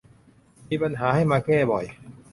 [0.67, 1.85] มีปัญหาให้มาแก้บ่อย